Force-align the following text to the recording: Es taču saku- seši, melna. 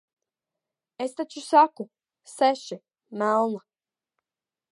Es 1.05 1.13
taču 1.19 1.43
saku- 1.49 1.87
seši, 2.35 2.79
melna. 3.23 3.63